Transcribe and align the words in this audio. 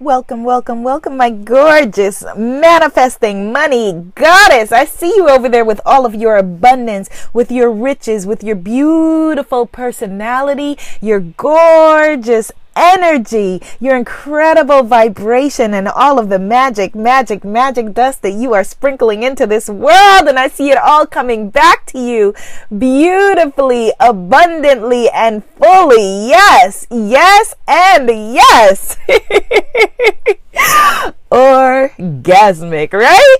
Welcome, 0.00 0.42
welcome, 0.42 0.82
welcome, 0.82 1.16
my 1.16 1.30
gorgeous 1.30 2.24
manifesting 2.36 3.52
money 3.52 3.92
goddess. 4.16 4.72
I 4.72 4.86
see 4.86 5.14
you 5.14 5.28
over 5.28 5.48
there 5.48 5.64
with 5.64 5.80
all 5.86 6.04
of 6.04 6.16
your 6.16 6.36
abundance, 6.36 7.08
with 7.32 7.52
your 7.52 7.70
riches, 7.70 8.26
with 8.26 8.42
your 8.42 8.56
beautiful 8.56 9.66
personality, 9.66 10.76
your 11.00 11.20
gorgeous 11.20 12.50
energy, 12.76 13.62
your 13.80 13.96
incredible 13.96 14.82
vibration, 14.82 15.74
and 15.74 15.88
all 15.88 16.18
of 16.18 16.28
the 16.28 16.38
magic, 16.38 16.94
magic, 16.94 17.44
magic 17.44 17.94
dust 17.94 18.22
that 18.22 18.32
you 18.32 18.54
are 18.54 18.64
sprinkling 18.64 19.22
into 19.22 19.46
this 19.46 19.68
world. 19.68 20.28
And 20.28 20.38
I 20.38 20.48
see 20.48 20.70
it 20.70 20.78
all 20.78 21.06
coming 21.06 21.50
back 21.50 21.86
to 21.86 21.98
you 21.98 22.34
beautifully, 22.76 23.92
abundantly, 24.00 25.08
and 25.10 25.44
fully. 25.44 26.28
Yes, 26.28 26.86
yes, 26.90 27.54
and 27.68 28.08
yes. 28.08 28.96
Orgasmic, 31.30 32.92
right? 32.92 33.36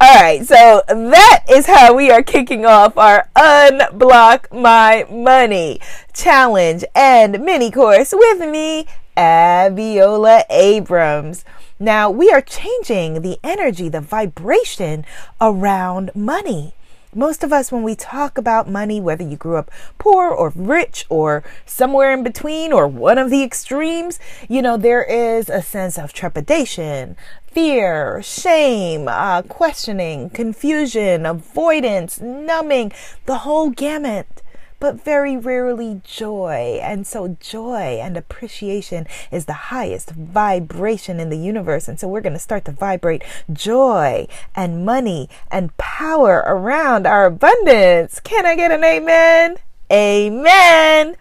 All 0.00 0.14
right, 0.14 0.46
so 0.46 0.82
that 0.86 1.42
is 1.50 1.66
how 1.66 1.92
we 1.92 2.08
are 2.12 2.22
kicking 2.22 2.64
off 2.64 2.96
our 2.96 3.28
Unblock 3.34 4.52
My 4.52 5.04
Money 5.10 5.80
challenge 6.14 6.84
and 6.94 7.40
mini 7.40 7.72
course 7.72 8.14
with 8.16 8.38
me, 8.48 8.86
Abiola 9.16 10.44
Abrams. 10.50 11.44
Now, 11.80 12.10
we 12.10 12.30
are 12.30 12.40
changing 12.40 13.22
the 13.22 13.38
energy, 13.42 13.88
the 13.88 14.00
vibration 14.00 15.04
around 15.40 16.12
money. 16.14 16.74
Most 17.14 17.42
of 17.42 17.52
us, 17.52 17.72
when 17.72 17.82
we 17.82 17.94
talk 17.94 18.36
about 18.36 18.68
money, 18.68 19.00
whether 19.00 19.24
you 19.24 19.36
grew 19.36 19.56
up 19.56 19.70
poor 19.98 20.28
or 20.28 20.52
rich 20.54 21.06
or 21.08 21.42
somewhere 21.64 22.12
in 22.12 22.22
between 22.22 22.72
or 22.72 22.86
one 22.86 23.16
of 23.16 23.30
the 23.30 23.42
extremes, 23.42 24.18
you 24.48 24.60
know, 24.60 24.76
there 24.76 25.04
is 25.04 25.48
a 25.48 25.62
sense 25.62 25.98
of 25.98 26.12
trepidation, 26.12 27.16
fear, 27.46 28.22
shame, 28.22 29.08
uh, 29.08 29.42
questioning, 29.42 30.28
confusion, 30.30 31.24
avoidance, 31.24 32.20
numbing, 32.20 32.92
the 33.24 33.38
whole 33.38 33.70
gamut 33.70 34.37
but 34.80 35.04
very 35.04 35.36
rarely 35.36 36.00
joy. 36.04 36.78
And 36.82 37.06
so, 37.06 37.36
joy 37.40 37.98
and 38.00 38.16
appreciation 38.16 39.06
is 39.30 39.44
the 39.44 39.70
highest 39.74 40.10
vibration 40.10 41.20
in 41.20 41.30
the 41.30 41.38
universe. 41.38 41.88
And 41.88 41.98
so, 41.98 42.08
we're 42.08 42.20
going 42.20 42.32
to 42.32 42.38
start 42.38 42.64
to 42.66 42.72
vibrate 42.72 43.22
joy 43.52 44.26
and 44.54 44.84
money 44.84 45.28
and 45.50 45.76
power 45.76 46.44
around 46.46 47.06
our 47.06 47.26
abundance. 47.26 48.20
Can 48.20 48.46
I 48.46 48.54
get 48.56 48.72
an 48.72 48.84
amen? 48.84 49.58
Amen. 49.90 51.16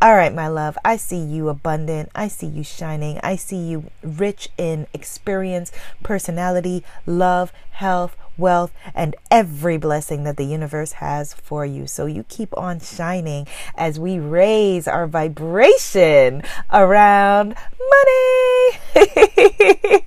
All 0.00 0.14
right, 0.14 0.32
my 0.32 0.46
love, 0.46 0.78
I 0.84 0.96
see 0.96 1.18
you 1.18 1.48
abundant. 1.48 2.10
I 2.14 2.28
see 2.28 2.46
you 2.46 2.62
shining. 2.62 3.18
I 3.24 3.34
see 3.34 3.56
you 3.56 3.90
rich 4.00 4.48
in 4.56 4.86
experience, 4.94 5.72
personality, 6.04 6.84
love, 7.04 7.52
health, 7.72 8.16
wealth, 8.36 8.72
and 8.94 9.16
every 9.28 9.76
blessing 9.76 10.22
that 10.22 10.36
the 10.36 10.44
universe 10.44 10.92
has 10.92 11.34
for 11.34 11.66
you. 11.66 11.88
So 11.88 12.06
you 12.06 12.22
keep 12.28 12.56
on 12.56 12.78
shining 12.78 13.48
as 13.76 13.98
we 13.98 14.20
raise 14.20 14.86
our 14.86 15.08
vibration 15.08 16.44
around 16.72 17.56
money. 17.90 18.78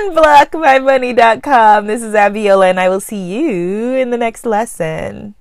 Unblockmymoney.com. 0.00 1.86
This 1.86 2.02
is 2.02 2.12
Abiola, 2.12 2.70
and 2.70 2.80
I 2.80 2.88
will 2.88 2.98
see 2.98 3.22
you 3.22 3.94
in 3.94 4.10
the 4.10 4.18
next 4.18 4.44
lesson. 4.44 5.36